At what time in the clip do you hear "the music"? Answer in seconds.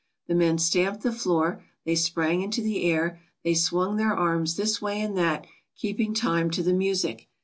6.63-7.27